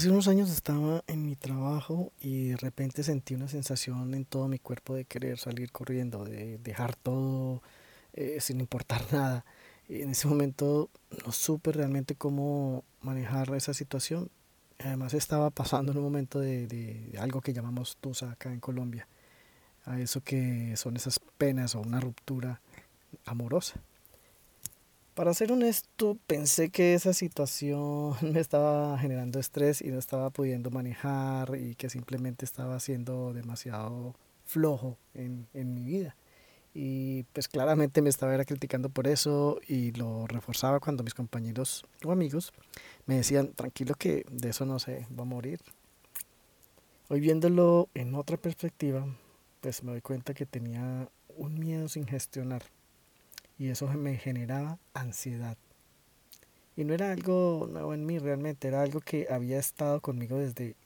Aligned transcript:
Hace 0.00 0.08
unos 0.08 0.28
años 0.28 0.50
estaba 0.50 1.04
en 1.08 1.26
mi 1.26 1.36
trabajo 1.36 2.10
y 2.22 2.48
de 2.48 2.56
repente 2.56 3.02
sentí 3.02 3.34
una 3.34 3.48
sensación 3.48 4.14
en 4.14 4.24
todo 4.24 4.48
mi 4.48 4.58
cuerpo 4.58 4.94
de 4.94 5.04
querer 5.04 5.38
salir 5.38 5.70
corriendo, 5.72 6.24
de 6.24 6.56
dejar 6.56 6.96
todo 6.96 7.62
eh, 8.14 8.38
sin 8.40 8.60
importar 8.60 9.02
nada. 9.12 9.44
Y 9.90 10.00
en 10.00 10.08
ese 10.08 10.26
momento 10.26 10.88
no 11.22 11.32
supe 11.32 11.72
realmente 11.72 12.14
cómo 12.14 12.82
manejar 13.02 13.54
esa 13.54 13.74
situación. 13.74 14.30
Además 14.78 15.12
estaba 15.12 15.50
pasando 15.50 15.92
en 15.92 15.98
un 15.98 16.04
momento 16.04 16.40
de, 16.40 16.66
de 16.66 17.18
algo 17.18 17.42
que 17.42 17.52
llamamos 17.52 17.98
tusa 18.00 18.30
acá 18.30 18.50
en 18.54 18.60
Colombia, 18.60 19.06
a 19.84 20.00
eso 20.00 20.22
que 20.22 20.78
son 20.78 20.96
esas 20.96 21.20
penas 21.36 21.74
o 21.74 21.80
una 21.80 22.00
ruptura 22.00 22.62
amorosa. 23.26 23.82
Para 25.20 25.34
ser 25.34 25.52
honesto, 25.52 26.16
pensé 26.26 26.70
que 26.70 26.94
esa 26.94 27.12
situación 27.12 28.14
me 28.32 28.40
estaba 28.40 28.96
generando 28.96 29.38
estrés 29.38 29.82
y 29.82 29.90
no 29.90 29.98
estaba 29.98 30.30
pudiendo 30.30 30.70
manejar 30.70 31.58
y 31.60 31.74
que 31.74 31.90
simplemente 31.90 32.46
estaba 32.46 32.80
siendo 32.80 33.34
demasiado 33.34 34.14
flojo 34.46 34.96
en, 35.12 35.46
en 35.52 35.74
mi 35.74 35.84
vida. 35.84 36.16
Y 36.72 37.24
pues 37.34 37.48
claramente 37.48 38.00
me 38.00 38.08
estaba 38.08 38.42
criticando 38.46 38.88
por 38.88 39.06
eso 39.06 39.60
y 39.68 39.92
lo 39.92 40.26
reforzaba 40.26 40.80
cuando 40.80 41.04
mis 41.04 41.12
compañeros 41.12 41.84
o 42.02 42.12
amigos 42.12 42.54
me 43.04 43.16
decían, 43.16 43.52
tranquilo 43.52 43.96
que 43.96 44.24
de 44.30 44.48
eso 44.48 44.64
no 44.64 44.78
se 44.78 45.06
va 45.14 45.24
a 45.24 45.26
morir. 45.26 45.60
Hoy 47.10 47.20
viéndolo 47.20 47.90
en 47.92 48.14
otra 48.14 48.38
perspectiva, 48.38 49.04
pues 49.60 49.84
me 49.84 49.92
doy 49.92 50.00
cuenta 50.00 50.32
que 50.32 50.46
tenía 50.46 51.10
un 51.36 51.58
miedo 51.58 51.88
sin 51.88 52.06
gestionar 52.06 52.62
y 53.60 53.68
eso 53.68 53.86
me 53.88 54.16
generaba 54.16 54.78
ansiedad. 54.94 55.58
Y 56.76 56.84
no 56.84 56.94
era 56.94 57.12
algo 57.12 57.68
nuevo 57.70 57.92
en 57.92 58.06
mí 58.06 58.18
realmente, 58.18 58.68
era 58.68 58.80
algo 58.80 59.00
que 59.00 59.26
había 59.30 59.58
estado 59.58 60.00
conmigo 60.00 60.38
desde 60.38 60.76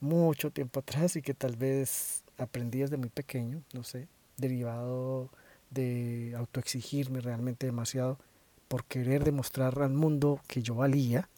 mucho 0.00 0.50
tiempo 0.50 0.80
atrás 0.80 1.16
y 1.16 1.20
que 1.20 1.34
tal 1.34 1.56
vez 1.56 2.24
aprendí 2.38 2.78
desde 2.78 2.96
muy 2.96 3.10
pequeño, 3.10 3.62
no 3.74 3.82
sé, 3.82 4.08
derivado 4.38 5.28
de 5.68 6.32
autoexigirme 6.38 7.20
realmente 7.20 7.66
demasiado 7.66 8.18
por 8.66 8.86
querer 8.86 9.22
demostrar 9.22 9.78
al 9.82 9.92
mundo 9.92 10.40
que 10.46 10.62
yo 10.62 10.74
valía 10.74 11.28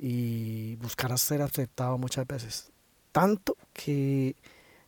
y 0.00 0.74
buscar 0.76 1.16
ser 1.16 1.42
aceptado 1.42 1.96
muchas 1.96 2.26
veces. 2.26 2.72
Tanto 3.12 3.56
que 3.72 4.34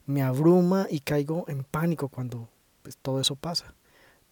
me 0.07 0.23
abruma 0.23 0.89
y 0.91 0.99
caigo 0.99 1.45
en 1.47 1.63
pánico 1.63 2.09
cuando 2.09 2.49
pues, 2.83 2.97
todo 2.97 3.21
eso 3.21 3.37
pasa 3.37 3.77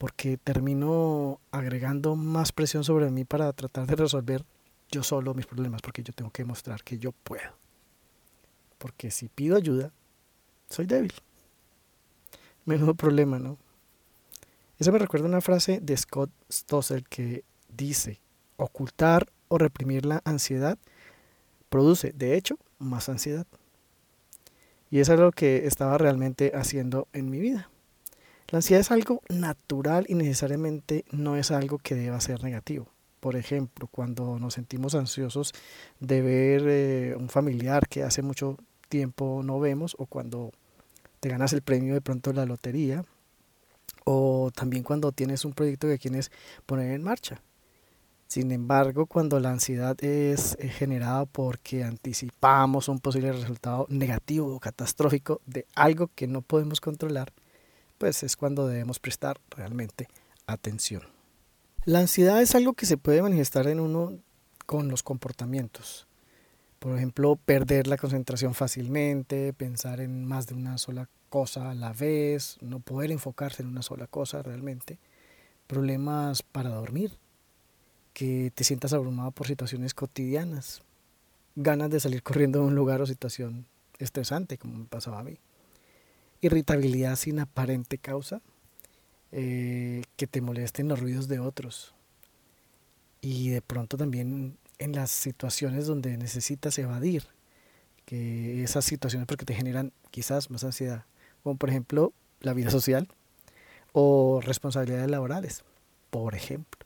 porque 0.03 0.37
termino 0.37 1.39
agregando 1.53 2.17
más 2.17 2.51
presión 2.51 2.83
sobre 2.83 3.09
mí 3.13 3.25
para 3.25 3.53
tratar 3.53 3.87
de 3.87 3.95
resolver 3.95 4.45
yo 4.91 5.05
solo 5.05 5.33
mis 5.33 5.47
problemas, 5.47 5.81
porque 5.81 6.03
yo 6.03 6.13
tengo 6.13 6.33
que 6.33 6.43
demostrar 6.43 6.83
que 6.83 6.99
yo 6.99 7.13
puedo. 7.13 7.53
Porque 8.79 9.13
si 9.13 9.29
pido 9.29 9.57
ayuda, 9.57 9.93
soy 10.69 10.87
débil. 10.87 11.13
Menudo 12.65 12.97
problema, 12.97 13.39
¿no? 13.39 13.59
Eso 14.77 14.91
me 14.91 14.99
recuerda 14.99 15.29
una 15.29 15.41
frase 15.41 15.79
de 15.81 15.97
Scott 15.97 16.33
Stossel 16.51 17.09
que 17.09 17.45
dice, 17.69 18.21
ocultar 18.57 19.31
o 19.47 19.57
reprimir 19.57 20.05
la 20.05 20.21
ansiedad 20.25 20.79
produce, 21.69 22.11
de 22.11 22.37
hecho, 22.37 22.59
más 22.81 23.09
ansiedad. 23.09 23.47
Y 24.91 24.99
es 24.99 25.09
lo 25.11 25.31
que 25.31 25.69
estaba 25.69 25.97
realmente 25.97 26.51
haciendo 26.57 27.07
en 27.13 27.31
mi 27.31 27.39
vida. 27.39 27.71
La 28.53 28.59
ansiedad 28.59 28.83
es 28.83 28.91
algo 28.91 29.23
natural 29.31 30.05
y 30.09 30.15
necesariamente 30.15 31.07
no 31.11 31.37
es 31.37 31.51
algo 31.51 31.79
que 31.79 31.95
deba 31.95 32.21
ser 32.21 32.45
negativo. 32.45 32.87
Por 33.19 33.35
ejemplo, 33.35 33.89
cuando 33.91 34.39
nos 34.39 34.53
sentimos 34.53 34.95
ansiosos 34.95 35.55
de 36.01 36.21
ver 36.21 36.63
eh, 36.67 37.17
un 37.19 37.31
familiar 37.31 37.89
que 37.89 38.03
hace 38.03 38.21
mucho 38.21 38.59
tiempo 38.91 39.41
no 39.43 39.59
vemos 39.59 39.97
o 39.99 40.05
cuando 40.05 40.53
te 41.21 41.31
ganas 41.31 41.55
el 41.55 41.63
premio 41.63 41.95
de 41.95 42.03
pronto 42.03 42.29
de 42.29 42.37
la 42.37 42.45
lotería 42.45 43.07
o 44.05 44.51
también 44.55 44.83
cuando 44.83 45.13
tienes 45.13 45.47
un 45.47 45.55
proyecto 45.55 45.89
que 45.89 45.99
quieres 45.99 46.31
poner 46.67 46.93
en 46.93 47.03
marcha. 47.03 47.41
Sin 48.29 48.53
embargo, 48.53 49.07
cuando 49.07 49.41
la 49.41 49.51
ansiedad 49.51 49.97
es 50.05 50.59
generada 50.77 51.25
porque 51.25 51.85
anticipamos 51.85 52.89
un 52.89 52.99
posible 52.99 53.33
resultado 53.33 53.87
negativo 53.89 54.55
o 54.55 54.61
catastrófico 54.61 55.41
de 55.47 55.65
algo 55.75 56.11
que 56.15 56.27
no 56.27 56.43
podemos 56.43 56.83
controlar, 56.83 57.33
pues 58.03 58.25
es 58.25 58.35
cuando 58.35 58.67
debemos 58.67 58.99
prestar 58.99 59.41
realmente 59.51 60.09
atención. 60.49 61.03
La 61.85 62.01
ansiedad 62.01 62.43
es 62.43 62.57
algo 62.57 62.73
que 62.73 62.85
se 62.85 62.97
puede 62.97 63.23
manifestar 63.23 63.69
en 63.69 63.79
uno 63.79 64.19
con 64.67 64.89
los 64.89 65.05
comportamientos. 65.05 66.09
Por 66.81 66.97
ejemplo, 66.97 67.37
perder 67.37 67.87
la 67.87 67.97
concentración 67.97 68.55
fácilmente, 68.55 69.53
pensar 69.53 70.01
en 70.01 70.25
más 70.25 70.49
de 70.49 70.55
una 70.55 70.79
sola 70.79 71.09
cosa 71.29 71.71
a 71.71 71.77
la 71.77 71.93
vez, 71.93 72.57
no 72.61 72.81
poder 72.81 73.13
enfocarse 73.13 73.63
en 73.63 73.69
una 73.69 73.83
sola 73.83 74.09
cosa 74.09 74.43
realmente. 74.43 74.99
Problemas 75.69 76.43
para 76.43 76.71
dormir, 76.71 77.13
que 78.15 78.51
te 78.53 78.65
sientas 78.65 78.93
abrumado 78.95 79.31
por 79.31 79.47
situaciones 79.47 79.95
cotidianas, 79.95 80.83
ganas 81.55 81.89
de 81.89 82.01
salir 82.01 82.25
corriendo 82.25 82.59
de 82.59 82.65
un 82.65 82.75
lugar 82.75 83.01
o 83.01 83.07
situación 83.07 83.65
estresante, 84.01 84.59
como 84.59 84.79
me 84.79 84.87
pasaba 84.87 85.21
a 85.21 85.23
mí 85.23 85.39
irritabilidad 86.43 87.17
sin 87.17 87.39
aparente 87.39 87.97
causa, 87.97 88.43
eh, 89.31 90.03
que 90.17 90.27
te 90.27 90.43
molesten 90.43 90.89
los 90.89 91.01
ruidos 91.01 91.29
de 91.29 91.39
otros. 91.39 91.95
Y 93.23 93.51
de 93.51 93.63
pronto 93.63 93.97
también 93.97 94.59
en 94.79 94.93
las 94.93 95.11
situaciones 95.11 95.87
donde 95.87 96.17
necesitas 96.19 96.77
evadir, 96.79 97.25
que 98.05 98.63
esas 98.65 98.85
situaciones 98.85 99.27
porque 99.27 99.45
te 99.45 99.55
generan 99.55 99.93
quizás 100.11 100.51
más 100.51 100.65
ansiedad, 100.65 101.05
como 101.43 101.57
por 101.57 101.71
ejemplo 101.71 102.13
la 102.41 102.53
vida 102.53 102.71
social 102.71 103.09
o 103.93 104.41
responsabilidades 104.43 105.11
laborales, 105.11 105.63
por 106.11 106.35
ejemplo. 106.35 106.85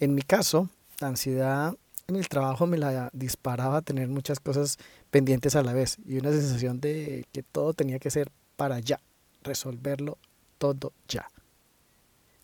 En 0.00 0.14
mi 0.14 0.22
caso, 0.22 0.68
la 1.00 1.08
ansiedad 1.08 1.76
en 2.08 2.16
el 2.16 2.28
trabajo 2.28 2.66
me 2.66 2.76
la 2.76 3.10
disparaba 3.12 3.82
tener 3.82 4.08
muchas 4.08 4.40
cosas 4.40 4.78
pendientes 5.10 5.54
a 5.54 5.62
la 5.62 5.72
vez 5.72 5.98
y 6.04 6.18
una 6.18 6.32
sensación 6.32 6.80
de 6.80 7.24
que 7.32 7.44
todo 7.44 7.72
tenía 7.72 8.00
que 8.00 8.10
ser 8.10 8.32
para 8.60 8.78
ya, 8.78 9.00
resolverlo 9.42 10.18
todo 10.58 10.92
ya. 11.08 11.30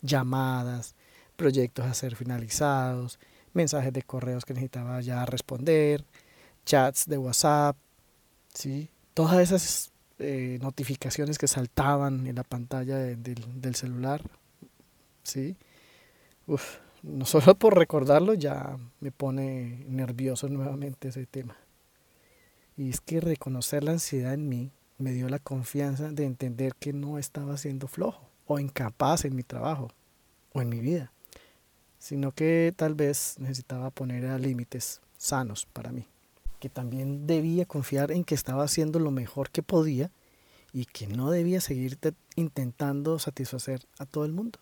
Llamadas, 0.01 0.95
proyectos 1.35 1.85
a 1.85 1.93
ser 1.93 2.15
finalizados, 2.15 3.19
mensajes 3.53 3.93
de 3.93 4.01
correos 4.01 4.43
que 4.43 4.55
necesitaba 4.55 4.99
ya 5.01 5.27
responder, 5.27 6.03
chats 6.65 7.05
de 7.05 7.19
WhatsApp, 7.19 7.77
¿sí? 8.51 8.89
todas 9.13 9.37
esas 9.37 9.91
eh, 10.17 10.57
notificaciones 10.59 11.37
que 11.37 11.47
saltaban 11.47 12.25
en 12.25 12.33
la 12.33 12.43
pantalla 12.43 12.97
del 12.97 13.75
celular. 13.75 14.23
¿sí? 15.21 15.55
no 17.03 17.25
solo 17.25 17.53
por 17.53 17.77
recordarlo 17.77 18.33
ya 18.33 18.75
me 19.01 19.11
pone 19.11 19.85
nervioso 19.87 20.49
nuevamente 20.49 21.09
ese 21.09 21.27
tema. 21.27 21.55
Y 22.75 22.89
es 22.89 23.01
que 23.01 23.21
reconocer 23.21 23.83
la 23.83 23.91
ansiedad 23.91 24.33
en 24.33 24.49
mí 24.49 24.71
me 24.97 25.11
dio 25.11 25.29
la 25.29 25.39
confianza 25.39 26.11
de 26.11 26.25
entender 26.25 26.73
que 26.75 26.93
no 26.93 27.17
estaba 27.17 27.57
siendo 27.57 27.87
flojo 27.87 28.29
o 28.45 28.59
incapaz 28.59 29.25
en 29.25 29.35
mi 29.35 29.43
trabajo 29.43 29.91
o 30.53 30.61
en 30.61 30.69
mi 30.69 30.79
vida, 30.79 31.11
sino 31.99 32.31
que 32.31 32.73
tal 32.75 32.95
vez 32.95 33.35
necesitaba 33.39 33.89
poner 33.91 34.39
límites 34.39 35.01
sanos 35.17 35.65
para 35.65 35.91
mí, 35.91 36.07
que 36.59 36.69
también 36.69 37.27
debía 37.27 37.65
confiar 37.65 38.11
en 38.11 38.23
que 38.23 38.35
estaba 38.35 38.63
haciendo 38.63 38.99
lo 38.99 39.11
mejor 39.11 39.49
que 39.49 39.63
podía 39.63 40.11
y 40.73 40.85
que 40.85 41.07
no 41.07 41.31
debía 41.31 41.61
seguir 41.61 41.97
intentando 42.35 43.19
satisfacer 43.19 43.85
a 43.99 44.05
todo 44.05 44.25
el 44.25 44.33
mundo. 44.33 44.59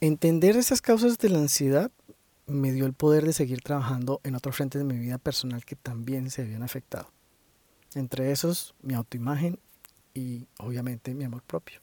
Entender 0.00 0.56
esas 0.56 0.80
causas 0.80 1.18
de 1.18 1.28
la 1.28 1.38
ansiedad 1.38 1.90
me 2.46 2.72
dio 2.72 2.86
el 2.86 2.92
poder 2.92 3.24
de 3.24 3.32
seguir 3.32 3.62
trabajando 3.62 4.20
en 4.24 4.34
otros 4.34 4.56
frentes 4.56 4.80
de 4.80 4.84
mi 4.84 4.98
vida 4.98 5.18
personal 5.18 5.64
que 5.64 5.76
también 5.76 6.30
se 6.30 6.42
habían 6.42 6.62
afectado. 6.62 7.08
Entre 7.94 8.32
esos, 8.32 8.74
mi 8.82 8.94
autoimagen 8.94 9.58
y 10.14 10.46
obviamente 10.58 11.14
mi 11.14 11.24
amor 11.24 11.42
propio. 11.42 11.80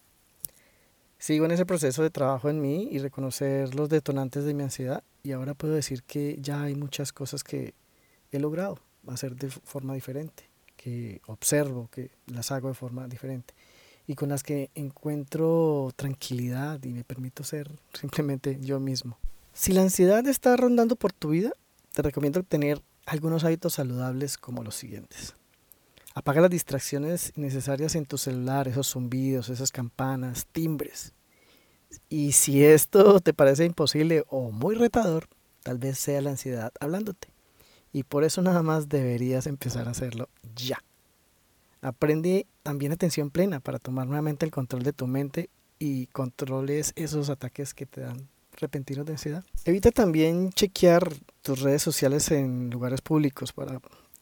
Sigo 1.18 1.46
en 1.46 1.52
ese 1.52 1.66
proceso 1.66 2.02
de 2.02 2.10
trabajo 2.10 2.50
en 2.50 2.62
mí 2.62 2.88
y 2.92 3.00
reconocer 3.00 3.76
los 3.76 3.90
detonantes 3.90 4.46
de 4.46 4.54
mi 4.54 4.64
ansiedad 4.64 5.04
y 5.22 5.34
ahora 5.34 5.54
puedo 5.54 5.74
decir 5.74 6.04
que 6.04 6.38
ya 6.40 6.64
hay 6.64 6.76
muchas 6.76 7.12
cosas 7.12 7.44
que 7.44 7.74
he 8.32 8.40
logrado 8.40 8.80
hacer 9.08 9.36
de 9.36 9.50
forma 9.50 9.94
diferente, 9.94 10.50
que 10.78 11.22
observo, 11.28 11.90
que 11.92 12.12
las 12.28 12.52
hago 12.52 12.70
de 12.70 12.74
forma 12.74 13.08
diferente 13.08 13.54
y 14.08 14.16
con 14.16 14.30
las 14.30 14.44
que 14.44 14.72
encuentro 14.76 15.92
tranquilidad 15.96 16.82
y 16.84 16.94
me 16.94 17.04
permito 17.04 17.44
ser 17.44 17.70
simplemente 17.94 18.58
yo 18.62 18.80
mismo. 18.80 19.18
Si 19.54 19.74
la 19.74 19.82
ansiedad 19.82 20.26
está 20.28 20.56
rondando 20.56 20.96
por 20.96 21.12
tu 21.12 21.30
vida, 21.30 21.52
te 21.94 22.02
recomiendo 22.02 22.44
tener 22.44 22.82
algunos 23.06 23.44
hábitos 23.44 23.74
saludables 23.74 24.38
como 24.38 24.64
los 24.64 24.76
siguientes. 24.76 25.36
Apaga 26.16 26.42
las 26.42 26.50
distracciones 26.50 27.32
innecesarias 27.36 27.96
en 27.96 28.06
tu 28.06 28.18
celular, 28.18 28.68
esos 28.68 28.88
zumbidos, 28.88 29.50
esas 29.50 29.72
campanas, 29.72 30.48
timbres. 30.52 31.14
Y 32.10 32.34
si 32.34 32.64
esto 32.64 33.20
te 33.20 33.34
parece 33.34 33.66
imposible 33.66 34.24
o 34.28 34.52
muy 34.52 34.76
retador, 34.76 35.28
tal 35.64 35.78
vez 35.78 36.00
sea 36.00 36.22
la 36.22 36.32
ansiedad 36.32 36.72
hablándote. 36.80 37.30
Y 37.92 38.04
por 38.04 38.24
eso 38.24 38.42
nada 38.42 38.64
más 38.64 38.90
deberías 38.90 39.48
empezar 39.48 39.88
a 39.88 39.92
hacerlo 39.92 40.30
ya. 40.56 40.84
Aprende 41.82 42.46
también 42.64 42.92
atención 42.92 43.30
plena 43.30 43.60
para 43.60 43.80
tomar 43.80 44.08
nuevamente 44.08 44.46
el 44.46 44.52
control 44.52 44.84
de 44.84 44.94
tu 44.94 45.08
mente 45.08 45.50
y 45.80 46.08
controles 46.08 46.92
esos 46.96 47.30
ataques 47.30 47.74
que 47.74 47.86
te 47.86 48.02
dan 48.02 48.28
repentinos 48.58 49.06
de 49.06 49.14
ansiedad. 49.14 49.46
Evita 49.64 49.92
también 49.92 50.52
chequear 50.52 51.14
tus 51.42 51.62
redes 51.62 51.82
sociales 51.82 52.30
en 52.32 52.70
lugares 52.70 53.02
públicos 53.02 53.54
para 53.54 53.80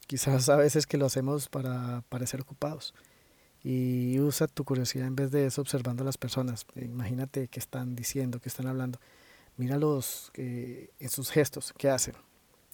quizás 0.08 0.48
a 0.48 0.56
veces 0.56 0.86
que 0.86 0.96
lo 0.96 1.06
hacemos 1.06 1.48
para 1.48 2.02
parecer 2.08 2.40
ocupados 2.40 2.94
y 3.62 4.18
usa 4.20 4.46
tu 4.46 4.64
curiosidad 4.64 5.06
en 5.06 5.14
vez 5.14 5.30
de 5.30 5.46
eso 5.46 5.60
observando 5.60 6.02
a 6.02 6.06
las 6.06 6.16
personas. 6.16 6.66
Imagínate 6.74 7.48
qué 7.48 7.60
están 7.60 7.94
diciendo, 7.94 8.40
qué 8.40 8.48
están 8.48 8.66
hablando. 8.66 8.98
Míralos 9.58 10.30
eh, 10.34 10.90
en 10.98 11.10
sus 11.10 11.30
gestos, 11.30 11.74
qué 11.76 11.90
hacen. 11.90 12.14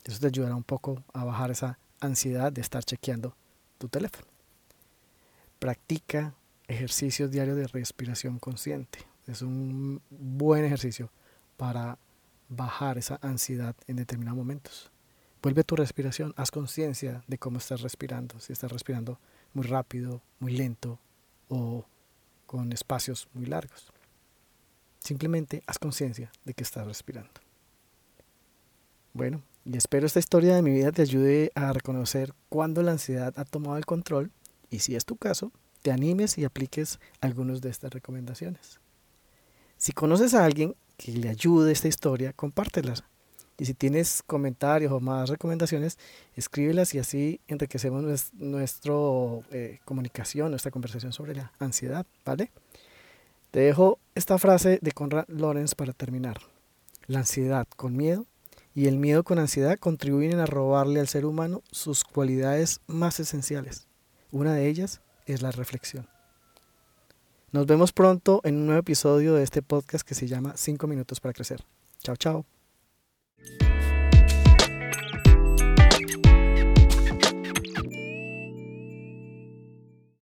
Eso 0.04 0.20
te 0.20 0.28
ayudará 0.28 0.54
un 0.54 0.62
poco 0.62 1.02
a 1.12 1.24
bajar 1.24 1.50
esa 1.50 1.78
ansiedad 2.00 2.52
de 2.52 2.60
estar 2.60 2.84
chequeando 2.84 3.34
tu 3.78 3.88
teléfono. 3.88 4.28
Practica 5.58 6.34
ejercicios 6.68 7.30
diarios 7.30 7.56
de 7.56 7.66
respiración 7.66 8.38
consciente. 8.38 9.00
Es 9.26 9.42
un 9.42 10.00
buen 10.10 10.64
ejercicio 10.64 11.10
para 11.56 11.98
bajar 12.48 12.98
esa 12.98 13.18
ansiedad 13.22 13.74
en 13.88 13.96
determinados 13.96 14.36
momentos. 14.36 14.92
Vuelve 15.44 15.60
a 15.60 15.64
tu 15.64 15.76
respiración, 15.76 16.32
haz 16.38 16.50
conciencia 16.50 17.22
de 17.26 17.36
cómo 17.36 17.58
estás 17.58 17.82
respirando, 17.82 18.40
si 18.40 18.54
estás 18.54 18.72
respirando 18.72 19.18
muy 19.52 19.66
rápido, 19.66 20.22
muy 20.38 20.56
lento 20.56 20.98
o 21.50 21.84
con 22.46 22.72
espacios 22.72 23.28
muy 23.34 23.44
largos. 23.44 23.92
Simplemente 25.00 25.62
haz 25.66 25.78
conciencia 25.78 26.32
de 26.46 26.54
que 26.54 26.62
estás 26.62 26.86
respirando. 26.86 27.42
Bueno, 29.12 29.42
y 29.66 29.76
espero 29.76 30.06
esta 30.06 30.18
historia 30.18 30.56
de 30.56 30.62
mi 30.62 30.70
vida 30.70 30.92
te 30.92 31.02
ayude 31.02 31.52
a 31.54 31.74
reconocer 31.74 32.32
cuándo 32.48 32.82
la 32.82 32.92
ansiedad 32.92 33.34
ha 33.36 33.44
tomado 33.44 33.76
el 33.76 33.84
control 33.84 34.30
y 34.70 34.78
si 34.78 34.96
es 34.96 35.04
tu 35.04 35.16
caso, 35.16 35.52
te 35.82 35.92
animes 35.92 36.38
y 36.38 36.46
apliques 36.46 37.00
algunas 37.20 37.60
de 37.60 37.68
estas 37.68 37.92
recomendaciones. 37.92 38.80
Si 39.76 39.92
conoces 39.92 40.32
a 40.32 40.46
alguien 40.46 40.74
que 40.96 41.12
le 41.12 41.28
ayude 41.28 41.70
esta 41.70 41.88
historia, 41.88 42.32
compártelas. 42.32 43.04
Y 43.58 43.66
si 43.66 43.74
tienes 43.74 44.22
comentarios 44.26 44.92
o 44.92 45.00
más 45.00 45.28
recomendaciones, 45.28 45.98
escríbelas 46.34 46.94
y 46.94 46.98
así 46.98 47.40
enriquecemos 47.46 48.32
nuestra 48.34 48.92
eh, 49.52 49.78
comunicación, 49.84 50.50
nuestra 50.50 50.72
conversación 50.72 51.12
sobre 51.12 51.34
la 51.34 51.52
ansiedad, 51.58 52.04
¿vale? 52.24 52.50
Te 53.52 53.60
dejo 53.60 53.98
esta 54.16 54.38
frase 54.38 54.80
de 54.82 54.92
Conrad 54.92 55.26
Lorenz 55.28 55.76
para 55.76 55.92
terminar. 55.92 56.38
La 57.06 57.20
ansiedad 57.20 57.68
con 57.76 57.96
miedo 57.96 58.26
y 58.74 58.88
el 58.88 58.98
miedo 58.98 59.22
con 59.22 59.38
ansiedad 59.38 59.78
contribuyen 59.78 60.40
a 60.40 60.46
robarle 60.46 60.98
al 60.98 61.06
ser 61.06 61.24
humano 61.24 61.62
sus 61.70 62.02
cualidades 62.02 62.80
más 62.88 63.20
esenciales. 63.20 63.86
Una 64.32 64.54
de 64.54 64.66
ellas 64.66 65.00
es 65.26 65.42
la 65.42 65.52
reflexión. 65.52 66.08
Nos 67.52 67.66
vemos 67.66 67.92
pronto 67.92 68.40
en 68.42 68.56
un 68.56 68.66
nuevo 68.66 68.80
episodio 68.80 69.34
de 69.34 69.44
este 69.44 69.62
podcast 69.62 70.04
que 70.04 70.16
se 70.16 70.26
llama 70.26 70.54
5 70.56 70.88
minutos 70.88 71.20
para 71.20 71.32
crecer. 71.32 71.64
Chao, 72.02 72.16
chao. 72.16 72.44